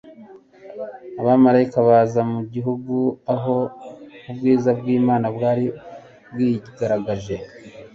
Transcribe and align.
Abamalayika 1.21 1.79
baza 1.89 2.21
mu 2.31 2.41
gihugu 2.53 2.95
aho 3.33 3.55
ubwiza 4.29 4.69
bw'Imana 4.79 5.27
bwari 5.35 5.65
bwigaragaje, 6.31 7.35